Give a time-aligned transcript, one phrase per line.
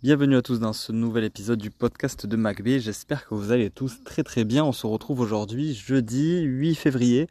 [0.00, 2.78] Bienvenue à tous dans ce nouvel épisode du podcast de MacB.
[2.78, 4.64] J'espère que vous allez tous très très bien.
[4.64, 7.26] On se retrouve aujourd'hui jeudi 8 février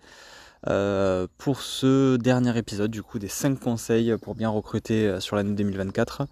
[0.67, 5.37] euh, pour ce dernier épisode du coup des 5 conseils pour bien recruter euh, sur
[5.37, 6.23] l'année 2024.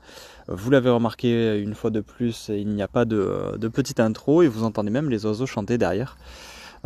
[0.50, 4.42] Vous l'avez remarqué une fois de plus, il n'y a pas de, de, petite intro
[4.42, 6.18] et vous entendez même les oiseaux chanter derrière.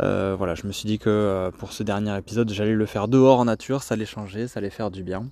[0.00, 3.40] Euh, voilà, je me suis dit que pour ce dernier épisode, j'allais le faire dehors
[3.40, 5.26] en nature, ça allait changer, ça allait faire du bien.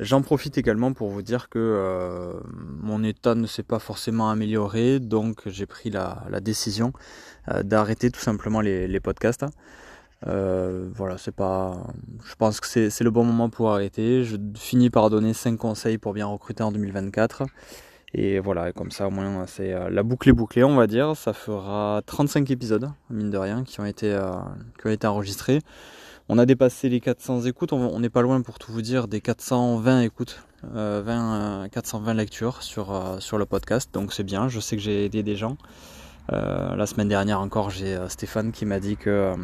[0.00, 2.32] J'en profite également pour vous dire que euh,
[2.80, 6.94] mon état ne s'est pas forcément amélioré, donc j'ai pris la, décision
[7.48, 9.44] euh, d'arrêter tout simplement les, podcasts.
[10.26, 11.86] Euh, voilà, c'est pas.
[12.24, 14.24] Je pense que c'est le bon moment pour arrêter.
[14.24, 17.42] Je finis par donner 5 conseils pour bien recruter en 2024.
[18.14, 21.14] Et voilà, comme ça au moins c'est la boucle est bouclée, on va dire.
[21.14, 24.18] Ça fera 35 épisodes, mine de rien, qui ont été,
[24.80, 25.60] qui ont été enregistrés.
[26.32, 29.20] On a dépassé les 400 écoutes, on n'est pas loin pour tout vous dire des
[29.20, 34.76] 420 écoutes, 20, 420 lectures sur, euh, sur le podcast, donc c'est bien, je sais
[34.76, 35.56] que j'ai aidé des gens.
[36.32, 39.34] Euh, la semaine dernière encore, j'ai euh, Stéphane qui m'a dit que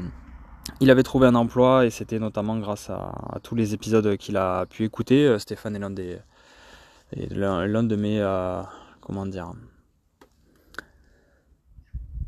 [0.79, 4.67] il avait trouvé un emploi et c'était notamment grâce à, tous les épisodes qu'il a
[4.67, 5.41] pu écouter.
[5.41, 6.21] Stéphane est
[7.33, 8.21] l'un l'un de mes
[9.01, 9.55] comment dire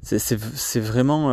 [0.03, 1.29] c'est vraiment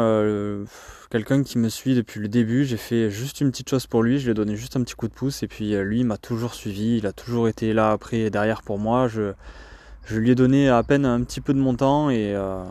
[1.10, 2.66] quelqu'un qui me suit depuis le début.
[2.66, 4.96] J'ai fait juste une petite chose pour lui, je lui ai donné juste un petit
[4.96, 7.92] coup de pouce et puis euh, lui m'a toujours suivi, il a toujours été là
[7.92, 9.08] après et derrière pour moi.
[9.08, 9.34] Je,
[10.12, 12.64] lui ai donné à peine un petit peu de mon temps et euh,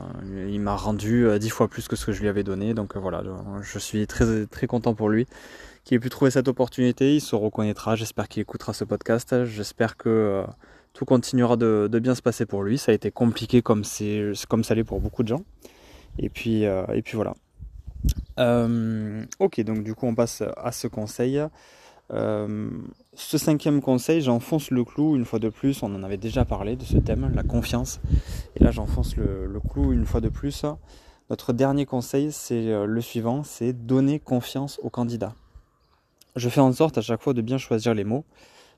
[0.48, 2.74] il m'a rendu euh, dix fois plus que ce que je lui avais donné.
[2.74, 3.22] Donc voilà,
[3.62, 5.26] je suis très très content pour lui
[5.84, 7.14] qu'il ait pu trouver cette opportunité.
[7.14, 7.96] Il se reconnaîtra.
[7.96, 9.44] J'espère qu'il écoutera ce podcast.
[9.44, 10.44] J'espère que
[10.92, 12.78] tout continuera de, de, bien se passer pour lui.
[12.78, 15.44] Ça a été compliqué comme c'est comme ça l'est pour beaucoup de gens.
[16.18, 17.34] Et puis et puis voilà.
[18.38, 21.40] Euh, ok, donc du coup on passe à ce conseil.
[22.12, 22.70] Euh,
[23.14, 25.82] ce cinquième conseil, j'enfonce le clou une fois de plus.
[25.82, 28.00] On en avait déjà parlé de ce thème, la confiance.
[28.56, 30.64] Et là, j'enfonce le, clou une fois de plus.
[31.30, 35.34] Notre dernier conseil, c'est euh, le suivant c'est donner confiance au candidat.
[36.36, 38.24] Je fais en sorte à chaque fois de bien choisir les mots,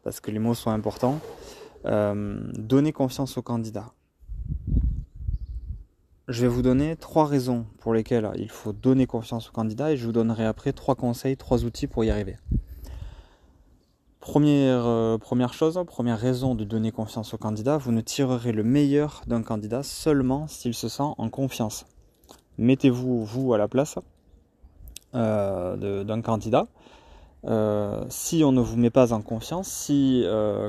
[0.04, 1.18] parce que les mots sont importants.
[1.84, 3.92] donner confiance au candidat.
[6.28, 9.96] Je vais vous donner trois raisons pour lesquelles il faut donner confiance au candidat et
[9.96, 12.36] je vous donnerai après trois conseils, trois outils pour y arriver.
[14.18, 18.64] Première, euh, première chose, première raison de donner confiance au candidat, vous ne tirerez le
[18.64, 21.86] meilleur d'un candidat seulement s'il se sent en confiance.
[22.58, 23.96] Mettez-vous, vous, à la place
[25.14, 26.66] euh, d'un candidat.
[27.44, 30.24] Euh, si on ne vous met pas en confiance, si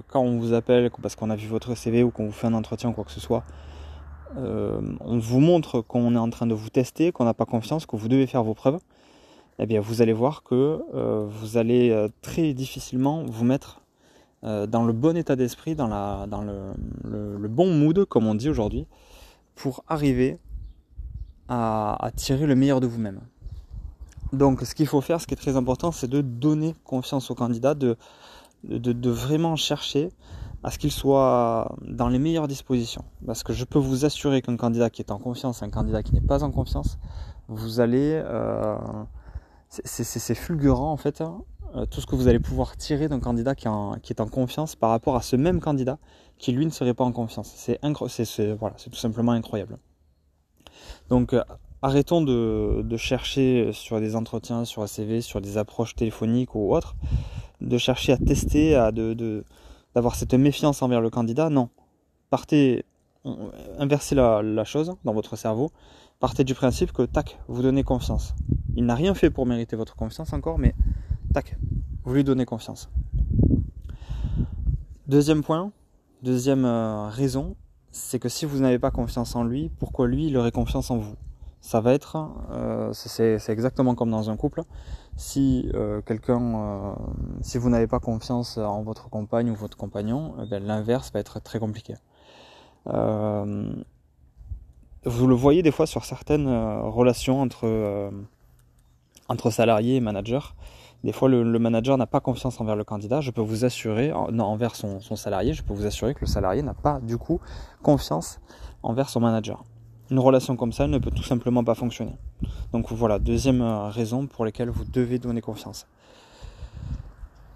[0.07, 2.53] quand on vous appelle parce qu'on a vu votre CV ou qu'on vous fait un
[2.53, 3.43] entretien ou quoi que ce soit,
[4.37, 7.85] euh, on vous montre qu'on est en train de vous tester, qu'on n'a pas confiance,
[7.85, 8.79] que vous devez faire vos preuves,
[9.59, 13.81] eh bien vous allez voir que euh, vous allez euh, très difficilement vous mettre
[14.43, 18.85] dans le bon état d'esprit, dans, le, bon mood, comme on dit aujourd'hui,
[19.55, 20.37] pour arriver
[21.49, 23.19] à, tirer le meilleur de vous-même.
[24.31, 27.35] Donc ce qu'il faut faire, ce qui est très important, c'est de donner confiance au
[27.35, 27.97] candidat, de
[29.09, 30.11] vraiment chercher
[30.67, 33.05] à ce qu'il soit dans les meilleures dispositions.
[33.25, 36.13] Parce que je peux vous assurer qu'un candidat qui est en confiance, un candidat qui
[36.13, 36.99] n'est pas en confiance,
[37.47, 38.21] vous allez...
[38.25, 38.75] Euh,
[39.69, 41.41] c'est fulgurant en fait, hein,
[41.75, 44.89] euh, tout ce que vous allez pouvoir tirer d'un candidat qui, est en confiance par
[44.89, 45.99] rapport à ce même candidat
[46.37, 47.53] qui lui ne serait pas en confiance.
[47.55, 49.77] C'est tout simplement incroyable.
[51.07, 51.43] Donc euh,
[51.81, 56.97] arrêtons de, chercher sur des entretiens, sur un CV, sur des approches téléphoniques ou autres,
[57.61, 59.45] de chercher à tester, à de
[59.97, 61.49] d'avoir cette méfiance envers le candidat.
[61.49, 61.69] Non.
[62.29, 62.85] Partez,
[63.79, 65.71] inversez la, chose dans votre cerveau.
[66.19, 68.35] Partez du principe que, tac, vous donnez confiance.
[68.75, 70.75] Il n'a rien fait pour mériter votre confiance encore, mais
[71.33, 71.57] tac,
[72.03, 72.91] vous lui donnez confiance.
[75.07, 75.71] Deuxième point,
[76.21, 77.55] deuxième euh, raison,
[77.89, 80.97] c'est que si vous n'avez pas confiance en lui, pourquoi lui, il aurait confiance en
[80.97, 81.15] vous?
[81.61, 82.17] Ça va être,
[82.51, 84.63] euh, c'est exactement comme dans un couple,
[85.17, 86.93] si euh, quelqu'un, euh,
[87.41, 91.41] si vous n'avez pas confiance en votre compagne ou votre compagnon, eh l'inverse va être
[91.41, 91.95] très compliqué.
[92.87, 93.73] Euh,
[95.03, 98.11] vous le voyez des fois sur certaines relations entre,
[99.27, 100.53] entre salariés et managers.
[101.03, 103.21] Des fois, le, manager n'a pas confiance envers le candidat.
[103.21, 106.27] Je peux vous assurer, non, envers son, son salarié, je peux vous assurer que le
[106.27, 107.39] salarié n'a pas du coup
[107.81, 108.39] confiance
[108.83, 109.63] envers son manager
[110.09, 112.17] une relation comme ça ne peut tout simplement pas fonctionner.
[112.71, 115.87] Donc voilà, deuxième euh, raison pour laquelle vous devez donner confiance.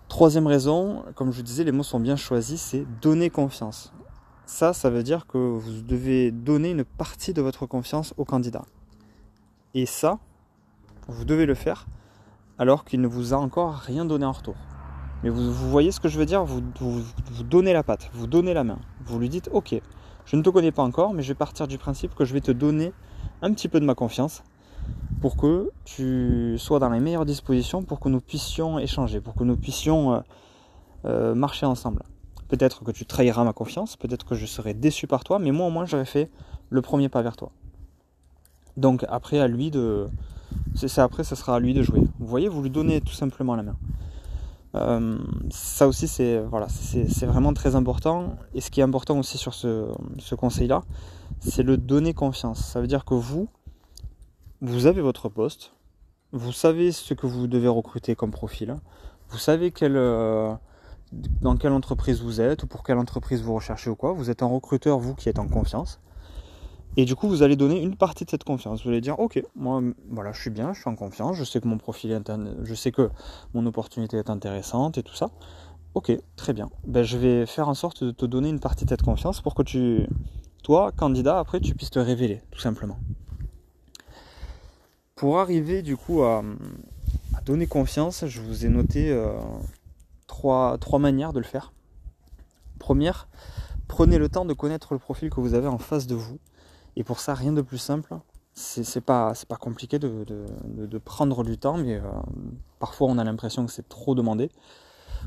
[0.07, 3.93] Troisième raison, comme je vous disais, les mots sont bien choisis, c'est donner confiance.
[4.45, 8.65] Ça, ça veut dire que vous devez donner une partie de votre confiance au candidat.
[9.73, 10.19] Et ça,
[11.07, 11.87] vous devez le faire
[12.57, 14.55] alors qu'il ne vous a encore rien donné en retour.
[15.23, 16.43] Mais vous, voyez ce que je veux dire?
[16.43, 18.79] Vous, vous, donnez la patte, vous donnez la main.
[19.05, 19.79] Vous lui dites, ok,
[20.31, 22.39] Je ne te connais pas encore, mais je vais partir du principe que je vais
[22.39, 22.93] te donner
[23.41, 24.43] un petit peu de ma confiance
[25.19, 29.43] pour que tu sois dans les meilleures dispositions pour que nous puissions échanger, pour que
[29.43, 30.19] nous puissions euh,
[31.03, 32.03] euh, marcher ensemble.
[32.47, 35.67] Peut-être que tu trahiras ma confiance, peut-être que je serai déçu par toi, mais moi
[35.67, 36.29] au moins j'aurais fait
[36.69, 37.51] le premier pas vers toi.
[38.77, 40.07] Donc après à lui de,
[40.95, 42.03] après ce sera à lui de jouer.
[42.19, 43.75] Vous voyez, vous lui donnez tout simplement la main.
[44.73, 45.17] Euh,
[45.49, 48.37] ça aussi c'est voilà, c'est vraiment très important.
[48.53, 50.83] Et ce qui est important aussi sur ce, ce conseil-là,
[51.39, 52.59] c'est le donner confiance.
[52.59, 53.47] Ça veut dire que vous,
[54.61, 55.73] vous avez votre poste,
[56.31, 58.75] vous savez ce que vous devez recruter comme profil,
[59.29, 60.53] vous savez euh,
[61.41, 64.11] dans quelle entreprise vous êtes ou pour quelle entreprise vous recherchez ou quoi.
[64.13, 65.99] Vous êtes un recruteur, vous qui êtes en confiance.
[66.97, 68.83] Et du coup, vous allez donner une partie de cette confiance.
[68.83, 71.61] Vous allez dire, ok, moi, voilà, je suis bien, je suis en confiance, je sais
[71.61, 72.31] que mon profil est,
[72.63, 73.09] je sais que
[73.53, 75.31] mon opportunité est intéressante et tout ça.
[75.93, 76.69] Ok, très bien.
[76.85, 79.55] Ben, je vais faire en sorte de te donner une partie de cette confiance pour
[79.55, 80.07] que tu,
[80.63, 82.99] toi, candidat, après, tu puisses te révéler, tout simplement.
[85.15, 86.43] Pour arriver du coup à,
[87.45, 89.33] donner confiance, je vous ai noté euh,
[90.27, 91.73] trois, trois manières de le faire.
[92.79, 93.27] Première,
[93.87, 96.39] prenez le temps de connaître le profil que vous avez en face de vous.
[96.95, 98.15] Et pour ça, rien de plus simple.
[98.53, 102.01] C'est pas, pas compliqué de, prendre du temps, mais euh,
[102.79, 104.49] parfois on a l'impression que c'est trop demandé.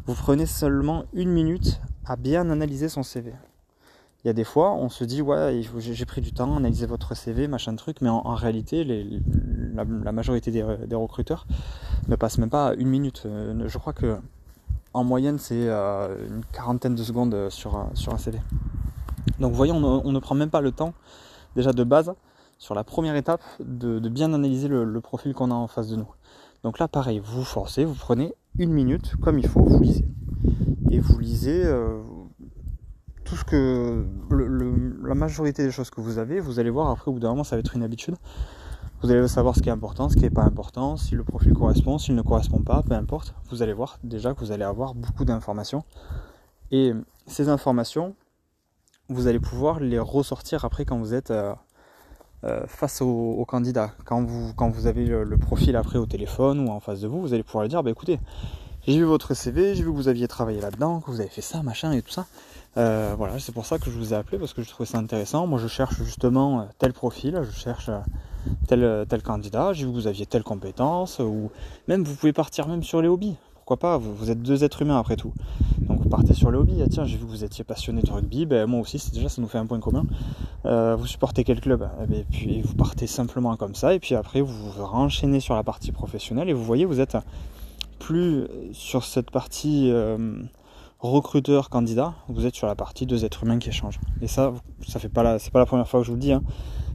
[0.06, 3.32] Vous prenez seulement une minute à bien analyser son CV
[4.24, 7.14] il y a des fois, on se dit, ouais, j'ai pris du temps, analyser votre
[7.14, 8.82] CV, machin truc, mais en, réalité,
[9.74, 10.62] la, majorité des,
[10.94, 11.46] recruteurs
[12.08, 13.24] ne passent même pas une minute.
[13.26, 14.16] Euh, je crois que
[14.94, 18.40] en moyenne, c'est euh, une quarantaine de secondes sur un CV.
[19.40, 20.94] Donc, vous voyez, on, ne prend même pas le temps,
[21.56, 22.12] déjà de base,
[22.58, 26.08] sur la première étape, de, bien analyser le, profil qu'on a en face de nous.
[26.62, 30.04] Donc là, pareil, vous forcez, vous prenez une minute, comme il faut, vous lisez.
[30.90, 32.00] Et vous lisez, euh,
[33.24, 34.06] tout ce que
[35.02, 37.44] la majorité des choses que vous avez, vous allez voir après au bout d'un moment
[37.44, 38.16] ça va être une habitude.
[39.02, 41.52] Vous allez savoir ce qui est important, ce qui n'est pas important, si le profil
[41.52, 43.34] correspond, s'il ne correspond pas, peu importe.
[43.50, 45.84] Vous allez voir déjà que vous allez avoir beaucoup d'informations.
[46.70, 46.92] Et
[47.26, 48.14] ces informations,
[49.08, 51.54] vous allez pouvoir les ressortir après quand vous êtes euh,
[52.44, 53.92] euh, face au, candidat.
[54.04, 57.42] Quand vous, avez le, profil après au téléphone ou en face de vous, vous allez
[57.42, 58.18] pouvoir lui dire, bah écoutez,
[58.86, 61.42] j'ai vu votre CV, j'ai vu que vous aviez travaillé là-dedans, que vous avez fait
[61.42, 62.26] ça, machin et tout ça.
[62.76, 64.98] Euh, voilà, c'est pour ça que je vous ai appelé parce que je trouvais ça
[64.98, 65.46] intéressant.
[65.46, 67.90] Moi, je cherche justement tel profil, je cherche
[68.66, 69.72] tel, tel candidat.
[69.72, 71.50] J'ai vu que vous aviez telle compétence, ou
[71.88, 73.36] même vous pouvez partir même sur les hobbies.
[73.66, 75.32] Pourquoi pas vous, êtes deux êtres humains après tout.
[75.80, 76.82] Donc vous partez sur les hobbies.
[76.82, 78.44] Ah, tiens, j'ai vu que vous étiez passionné de rugby.
[78.44, 80.04] Ben, moi aussi, déjà ça nous fait un point commun.
[80.64, 81.82] vous supportez quel club?
[81.82, 83.94] Et eh ben, puis vous partez simplement comme ça.
[83.94, 87.16] Et puis après, vous vous renchaînez sur la partie professionnelle et vous voyez, vous êtes
[87.98, 89.90] plus sur cette partie
[91.00, 94.00] recruteur candidat, vous êtes sur la partie deux êtres humains qui échangent.
[94.22, 94.52] Et ça,
[94.86, 96.42] ça fait pas la, c'est pas la première fois que je vous le dis, hein,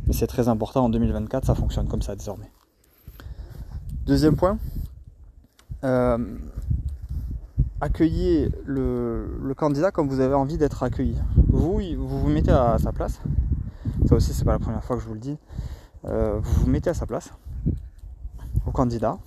[0.07, 2.51] mais c'est très important en 2024, ça fonctionne comme ça désormais.
[4.05, 4.57] Deuxième point,
[5.83, 6.37] euh,
[7.81, 11.15] accueillez le, candidat comme vous avez envie d'être accueilli.
[11.47, 13.19] Vous, vous vous mettez à sa place.
[14.05, 15.37] Ça aussi, c'est pas la première fois que je vous le dis.
[16.05, 17.33] Euh, vous vous mettez à sa place,
[18.65, 19.17] au candidat,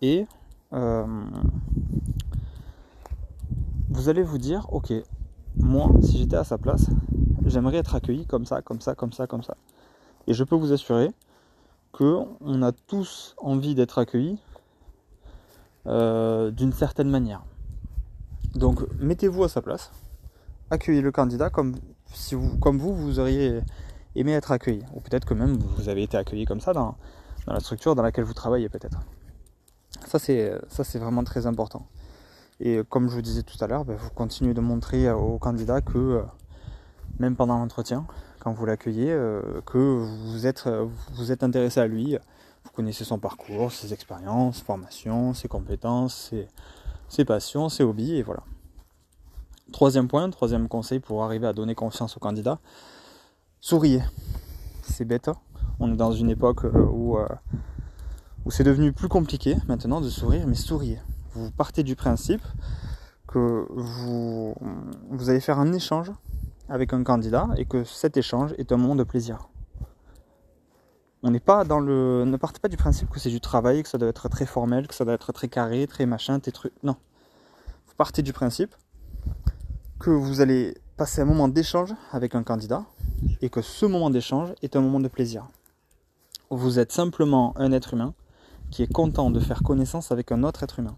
[0.00, 0.26] et
[0.72, 1.04] euh,
[3.88, 4.92] vous allez vous dire, ok,
[5.56, 6.86] moi, si j'étais à sa place,
[7.44, 9.56] j'aimerais être accueilli comme ça, comme ça, comme ça, comme ça.
[10.28, 11.10] Et je peux vous assurer
[11.92, 14.38] que on a tous envie d'être accueillis
[15.86, 17.42] euh, d'une certaine manière.
[18.54, 19.92] Donc mettez-vous à sa place,
[20.70, 21.76] accueillez le candidat comme
[22.12, 23.60] si vous, comme vous, vous auriez
[24.14, 24.82] aimé être accueilli.
[24.94, 26.96] Ou peut-être que même vous avez été accueilli comme ça dans,
[27.46, 29.00] la structure dans laquelle vous travaillez peut-être.
[30.06, 31.86] Ça c'est ça c'est vraiment très important.
[32.60, 35.80] Et comme je vous disais tout à l'heure, ben, vous continuez de montrer au candidat
[35.80, 36.22] que euh,
[37.18, 38.06] même pendant l'entretien,
[38.40, 40.68] quand vous l'accueillez, euh, que vous êtes,
[41.14, 42.18] vous êtes intéressé à lui,
[42.64, 46.32] vous connaissez son parcours, ses expériences, formations, ses compétences,
[47.08, 48.42] ses, passions, ses hobbies, et voilà.
[49.72, 52.58] Troisième point, troisième conseil pour arriver à donner confiance au candidat,
[53.60, 54.02] souriez.
[54.82, 55.36] C'est bête, hein.
[55.78, 57.16] on est dans une époque euh, où,
[58.44, 60.98] où c'est devenu plus compliqué maintenant de sourire, mais souriez
[61.34, 62.42] vous partez du principe
[63.26, 64.54] que vous,
[65.10, 66.10] vous allez faire un échange
[66.68, 69.48] avec un candidat et que cet échange est un moment de plaisir.
[71.22, 72.24] On n'est pas dans le.
[72.24, 74.88] Ne partez pas du principe que c'est du travail, que ça doit être très formel,
[74.88, 76.72] que ça doit être très carré, très machin, très truc.
[76.82, 76.96] Non.
[77.86, 78.74] Vous partez du principe
[79.98, 82.84] que vous allez passer un moment d'échange avec un candidat
[83.42, 85.46] et que ce moment d'échange est un moment de plaisir.
[86.48, 88.14] Vous êtes simplement un être humain
[88.70, 90.96] qui est content de faire connaissance avec un autre être humain.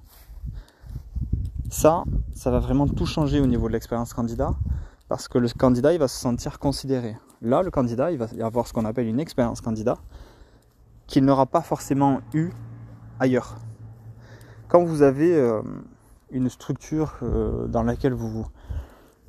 [1.70, 4.54] Ça, ça va vraiment tout changer au niveau de l'expérience candidat,
[5.08, 7.16] parce que le candidat, il va se sentir considéré.
[7.42, 9.98] Là, le candidat, il va y avoir ce qu'on appelle une expérience candidat
[11.08, 12.50] qu'il n'aura pas forcément eu
[13.18, 13.56] ailleurs.
[14.68, 15.60] Quand vous avez euh,
[16.30, 18.46] une structure euh, dans laquelle vous,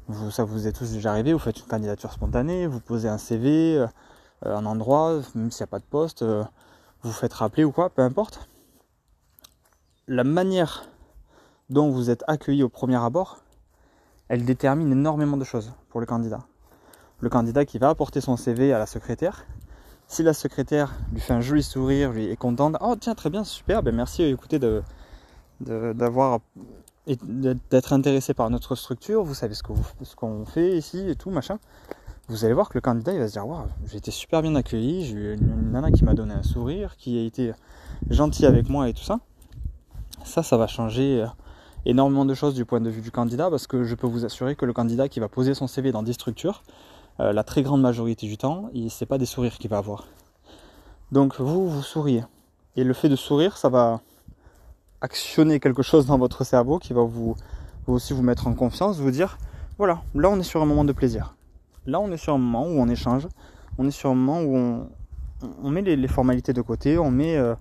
[0.08, 3.18] vous, ça vous est tous déjà arrivé, vous faites une candidature spontanée, vous posez un
[3.18, 3.88] CV, euh,
[4.44, 6.24] un endroit, même s'il n'y a pas de poste,
[7.02, 8.48] vous faites rappeler ou quoi, peu importe.
[10.08, 10.88] La manière
[11.72, 13.40] dont vous êtes accueilli au premier abord,
[14.28, 16.46] elle détermine énormément de choses pour le candidat.
[17.20, 19.46] Le candidat qui va apporter son CV à la secrétaire,
[20.08, 23.44] si la secrétaire lui fait un joli sourire, lui est contente, oh tiens très bien,
[23.44, 24.84] super, ben merci, écoutez de
[25.62, 26.40] d'avoir
[27.06, 31.60] d'être intéressé par notre structure, vous savez ce qu'on fait ici et tout, machin.
[32.30, 34.56] Vous allez voir que le candidat il va se dire waouh, j'ai été super bien
[34.56, 37.52] accueilli, j'ai eu une, nana qui m'a donné un sourire, qui a été
[38.10, 39.20] gentil avec moi et tout ça.
[40.24, 41.28] Ça, ça va changer euh,
[41.86, 44.56] énormément de choses du point de vue du candidat parce que je peux vous assurer
[44.56, 46.64] que le candidat qui va poser son CV dans des structures,
[47.20, 50.08] euh, la très grande majorité du temps, c'est pas des sourires qu'il va avoir.
[51.12, 52.24] Donc vous, vous souriez.
[52.76, 54.02] Et le fait de sourire, ça va
[55.02, 57.36] actionner quelque chose dans votre cerveau qui va vous,
[57.88, 59.38] aussi vous mettre en confiance, vous dire,
[59.78, 61.36] voilà, là on est sur un moment de plaisir.
[61.86, 63.28] Là on est sur un moment où on échange,
[63.78, 64.88] on est sur un moment où
[65.62, 67.54] on, met les, formalités de côté, on met euh,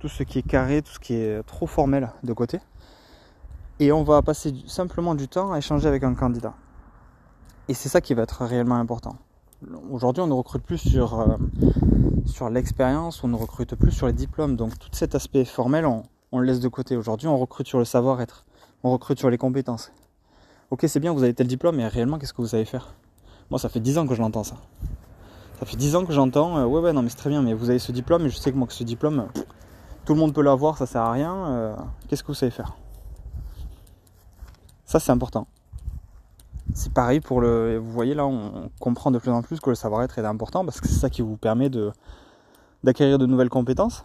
[0.00, 2.60] tout ce qui est carré, tout ce qui est trop formel de côté.
[3.80, 6.54] Et on va passer simplement du temps à échanger avec un candidat.
[7.68, 9.16] Et c'est ça qui va être réellement important.
[9.90, 11.36] Aujourd'hui, on ne recrute plus sur, euh,
[12.26, 14.56] sur l'expérience, on ne recrute plus sur les diplômes.
[14.56, 16.02] Donc tout cet aspect formel, on,
[16.32, 16.96] on le laisse de côté.
[16.96, 18.44] Aujourd'hui, on recrute sur le savoir-être.
[18.82, 19.92] On recrute sur les compétences.
[20.70, 22.94] Ok, c'est bien, vous avez tel diplôme, mais réellement, qu'est-ce que vous savez faire?
[23.50, 24.56] Moi, ça fait 10 ans que je l'entends, ça.
[25.60, 27.54] Ça fait 10 ans que j'entends, euh, ouais, ouais, non, mais c'est très bien, mais
[27.54, 29.28] vous avez ce diplôme, et je sais que moi, que ce diplôme,
[30.04, 31.34] tout le monde peut l'avoir, ça sert à rien.
[31.46, 31.76] Euh,
[32.08, 32.74] qu'est-ce que vous savez faire?
[34.84, 35.46] Ça, c'est important
[36.74, 37.78] c'est pareil pour le.
[37.78, 40.80] Vous voyez là, on comprend de plus en plus que le savoir-être est important parce
[40.80, 41.92] que c'est ça qui vous permet de
[42.82, 44.04] d'acquérir de nouvelles compétences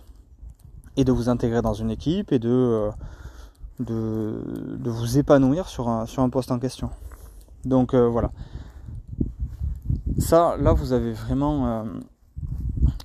[0.98, 2.92] et de vous intégrer dans une équipe et de, euh,
[3.80, 6.90] de, vous épanouir sur un, sur un poste en question.
[7.66, 8.32] Donc euh, voilà.
[10.18, 11.84] Ça, là, vous avez vraiment euh,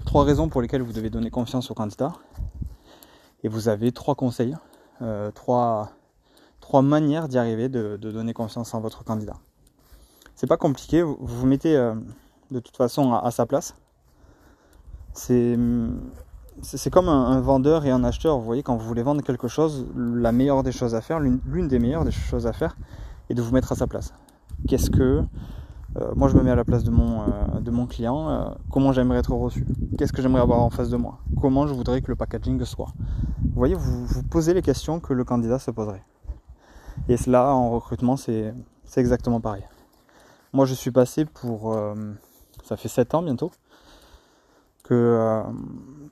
[0.06, 2.12] trois raisons pour lesquelles vous devez donner confiance au candidat.
[3.44, 4.54] Et vous avez trois conseils,
[5.34, 5.90] trois,
[6.62, 9.36] trois manières d'y arriver, de, donner confiance en votre candidat.
[10.34, 11.94] C'est pas compliqué, vous vous mettez euh,
[12.50, 13.74] de toute façon à, sa place.
[15.12, 15.58] C'est
[16.62, 18.38] c'est comme un, vendeur et un acheteur.
[18.38, 21.68] Vous voyez, quand vous voulez vendre quelque chose, la meilleure des choses à faire, l'une
[21.68, 22.76] des meilleures des choses à faire,
[23.28, 24.14] est de vous mettre à sa place.
[24.68, 25.24] Qu'est-ce que
[25.96, 28.92] euh, moi je me mets à la place de mon, euh, de mon client, comment
[28.92, 29.66] j'aimerais être reçu,
[29.98, 32.92] qu'est-ce que j'aimerais avoir en face de moi, comment je voudrais que le packaging soit?
[33.42, 36.04] Vous voyez, vous, vous posez les questions que le candidat se poserait.
[37.08, 38.54] Et cela en recrutement, c'est
[38.96, 39.64] exactement pareil.
[40.52, 41.72] Moi, je suis passé pour.
[41.72, 41.94] Euh,
[42.64, 43.50] ça fait 7 ans bientôt
[44.84, 45.42] que, euh,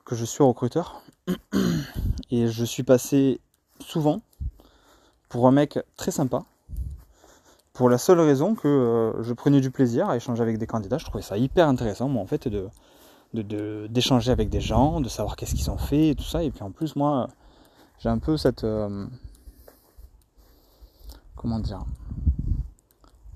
[0.04, 1.02] que je suis recruteur.
[2.30, 3.40] Et je suis passé
[3.80, 4.20] souvent
[5.28, 6.44] pour un mec très sympa.
[7.72, 10.98] Pour la seule raison que euh, je prenais du plaisir à échanger avec des candidats.
[10.98, 12.68] Je trouvais ça hyper intéressant, moi, en fait, de
[13.32, 16.42] d'échanger avec des gens, de savoir qu'est-ce qu'ils ont fait et tout ça.
[16.42, 17.28] Et puis en plus, moi,
[18.00, 18.66] j'ai un peu cette
[21.40, 21.84] comment dire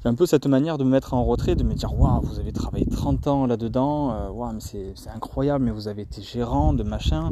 [0.02, 2.38] j'ai un peu cette manière de me mettre en retrait, de me dire waouh, vous
[2.38, 6.74] avez travaillé 30 ans là-dedans, euh, waouh, mais c'est incroyable, mais vous avez été gérant
[6.74, 7.30] de machin,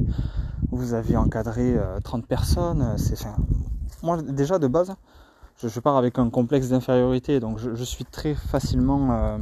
[0.71, 2.95] vous avez encadré 30 euh, personnes.
[2.97, 3.19] C'est
[4.03, 4.95] moi déjà de base,
[5.63, 9.39] je, pars avec un complexe d'infériorité, donc je, suis très facilement euh,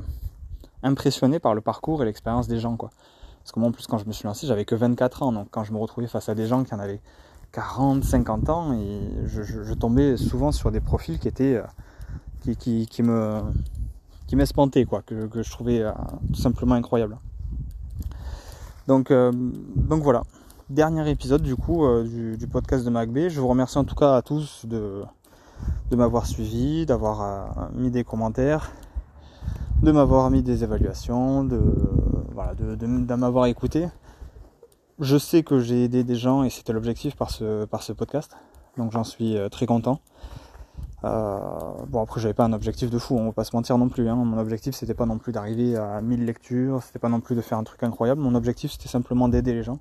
[0.83, 2.77] impressionné par le parcours et l'expérience des gens.
[2.77, 5.47] Parce que moi, en plus, quand je me suis lancé, j'avais que 24 ans, donc
[5.53, 7.01] quand je me retrouvais face à des gens qui en avaient
[7.53, 13.41] 40, 50 ans, et je, tombais souvent sur des profils qui étaient euh, qui, me
[14.27, 15.91] qui m'espantaient, quoi, que, je trouvais euh,
[16.33, 17.19] tout simplement incroyable.
[18.87, 20.23] Donc, euh, donc voilà,
[20.69, 23.29] dernier épisode du coup du, podcast de MacB.
[23.29, 25.03] Je vous remercie en tout cas à tous de,
[25.91, 28.71] de m'avoir suivi, d'avoir mis des commentaires,
[29.83, 31.61] de m'avoir mis des évaluations, de,
[32.33, 33.89] voilà, de, de m'avoir écouté
[35.01, 38.37] je sais que j'ai aidé des gens et c'était l'objectif par ce, par ce podcast.
[38.77, 40.01] Donc j'en suis euh, très content.
[41.03, 41.39] Euh,
[41.89, 44.09] bon après j'avais pas un objectif de fou, on va pas se mentir non plus.
[44.09, 44.17] Hein.
[44.17, 47.41] Mon objectif c'était pas non plus d'arriver à 1000 lectures, c'était pas non plus de
[47.41, 48.21] faire un truc incroyable.
[48.21, 49.79] Mon objectif c'était simplement d'aider les gens.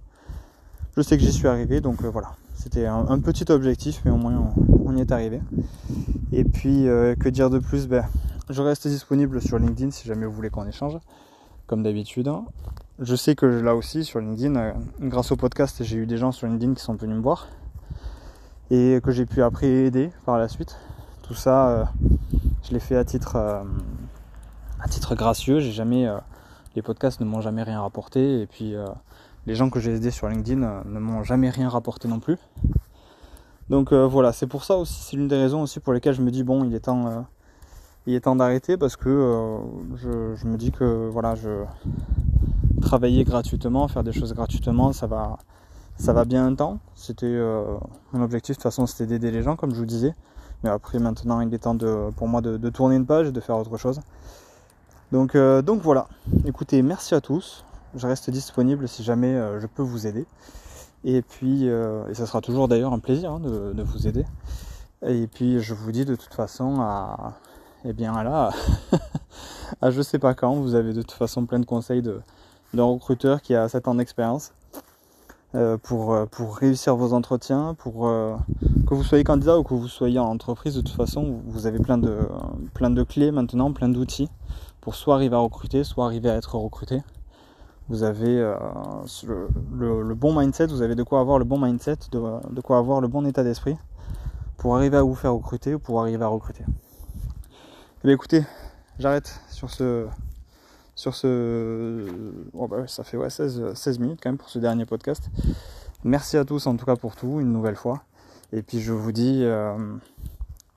[0.95, 2.31] Je sais que j'y suis arrivé, donc euh, voilà.
[2.55, 4.53] C'était un, petit objectif, mais au moins
[4.85, 5.39] on, y est arrivé.
[6.33, 7.87] Et puis que dire de plus?
[7.87, 8.03] Ben,
[8.49, 10.97] Je reste disponible sur LinkedIn si jamais vous voulez qu'on échange,
[11.69, 12.31] comme d'habitude.
[12.97, 16.31] Je sais que là aussi sur LinkedIn, euh, grâce au podcast, j'ai eu des gens
[16.31, 17.47] sur LinkedIn qui sont venus me voir
[18.71, 20.75] et que j'ai pu après aider par la suite.
[21.21, 21.85] Tout ça, euh,
[22.63, 23.63] je l'ai fait à titre, euh,
[24.81, 25.59] à titre gracieux.
[25.59, 26.09] J'ai jamais
[26.75, 28.73] Les podcasts ne m'ont jamais rien rapporté et puis
[29.45, 32.37] les gens que j'ai aidés sur LinkedIn ne m'ont jamais rien rapporté non plus.
[33.69, 36.31] Donc voilà, c'est pour ça aussi, c'est l'une des raisons aussi pour lesquelles je me
[36.31, 37.25] dis bon, il est temps,
[38.09, 39.59] il est temps d'arrêter parce que
[39.95, 41.63] je, je, me dis que voilà, je
[42.79, 45.37] travailler gratuitement, faire des choses gratuitement, ça va,
[45.97, 46.79] ça va bien un temps.
[46.95, 47.77] C'était euh,
[48.13, 50.15] mon objectif de toute façon, c'était d'aider les gens, comme je vous disais.
[50.63, 53.39] Mais après, maintenant, il est temps de, pour moi de, tourner une page et de
[53.39, 54.01] faire autre chose.
[55.11, 56.07] Donc, euh, donc voilà.
[56.45, 57.63] Écoutez, merci à tous.
[57.95, 60.25] Je reste disponible si jamais euh, je peux vous aider.
[61.05, 64.25] Et puis, et ça sera toujours d'ailleurs un plaisir hein, de, vous aider.
[65.05, 67.37] Et puis, je vous dis de toute façon à,
[67.85, 68.51] eh bien là,
[69.81, 70.55] à je sais pas quand.
[70.55, 72.21] Vous avez de toute façon plein de conseils de,
[72.73, 74.51] d'un recruteur qui a 7 ans d'expérience
[75.55, 78.35] euh, pour, euh, pour réussir vos entretiens, pour euh,
[78.87, 81.79] que vous soyez candidat ou que vous soyez en entreprise, de toute façon, vous avez
[81.79, 82.17] plein de,
[82.79, 84.29] de clés maintenant, plein d'outils
[84.81, 87.01] pour soit arriver à recruter, soit arriver à être recruté.
[87.87, 88.37] Vous avez
[89.73, 92.21] le, bon mindset, vous avez de quoi avoir le bon mindset, de,
[92.53, 93.75] de quoi avoir le bon état d'esprit
[94.57, 96.63] pour arriver à vous faire recruter ou pour arriver à recruter.
[98.05, 98.45] Eh écoutez,
[98.97, 100.07] j'arrête sur ce,
[100.95, 102.07] sur ce.
[102.53, 105.29] Oh bah ça fait ouais, 16, 16 minutes quand même pour ce dernier podcast.
[106.05, 108.03] Merci à tous en tout cas pour tout, une nouvelle fois.
[108.53, 109.77] Et puis je vous dis euh,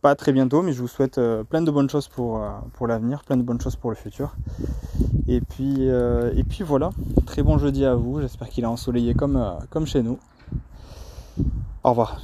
[0.01, 2.89] pas très bientôt, mais je vous souhaite euh, plein de bonnes choses pour, euh, pour
[2.89, 4.35] l'avenir, plein de bonnes choses pour le futur.
[5.29, 6.91] Et puis, et puis voilà,
[7.25, 10.19] très bon jeudi à vous, j'espère qu'il est ensoleillé comme, comme chez nous.
[11.85, 12.21] Au revoir.